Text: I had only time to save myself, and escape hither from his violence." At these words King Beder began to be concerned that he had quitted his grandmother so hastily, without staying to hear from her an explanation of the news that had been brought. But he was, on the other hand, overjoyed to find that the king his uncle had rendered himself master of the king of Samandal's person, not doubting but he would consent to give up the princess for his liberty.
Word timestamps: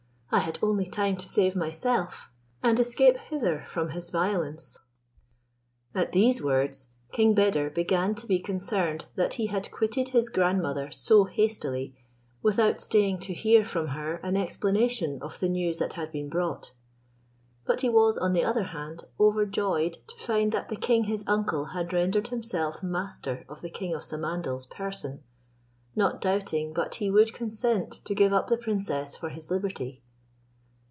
I 0.33 0.39
had 0.39 0.59
only 0.63 0.85
time 0.85 1.17
to 1.17 1.27
save 1.27 1.57
myself, 1.57 2.31
and 2.63 2.79
escape 2.79 3.17
hither 3.17 3.65
from 3.67 3.89
his 3.89 4.11
violence." 4.11 4.79
At 5.93 6.13
these 6.13 6.41
words 6.41 6.87
King 7.11 7.33
Beder 7.33 7.69
began 7.69 8.15
to 8.15 8.25
be 8.25 8.39
concerned 8.39 9.07
that 9.15 9.33
he 9.33 9.47
had 9.47 9.69
quitted 9.71 10.09
his 10.15 10.29
grandmother 10.29 10.89
so 10.89 11.25
hastily, 11.25 11.97
without 12.41 12.79
staying 12.79 13.19
to 13.19 13.33
hear 13.33 13.65
from 13.65 13.87
her 13.87 14.21
an 14.23 14.37
explanation 14.37 15.19
of 15.21 15.37
the 15.41 15.49
news 15.49 15.79
that 15.79 15.95
had 15.95 16.13
been 16.13 16.29
brought. 16.29 16.71
But 17.65 17.81
he 17.81 17.89
was, 17.89 18.17
on 18.17 18.31
the 18.31 18.45
other 18.45 18.63
hand, 18.71 19.03
overjoyed 19.19 19.97
to 20.07 20.15
find 20.15 20.53
that 20.53 20.69
the 20.69 20.77
king 20.77 21.03
his 21.03 21.25
uncle 21.27 21.65
had 21.75 21.91
rendered 21.91 22.29
himself 22.29 22.81
master 22.81 23.43
of 23.49 23.59
the 23.59 23.69
king 23.69 23.93
of 23.93 23.99
Samandal's 24.01 24.65
person, 24.67 25.23
not 25.93 26.21
doubting 26.21 26.71
but 26.71 26.95
he 26.95 27.11
would 27.11 27.33
consent 27.33 27.91
to 28.05 28.15
give 28.15 28.31
up 28.31 28.47
the 28.47 28.55
princess 28.55 29.17
for 29.17 29.27
his 29.27 29.51
liberty. 29.51 30.01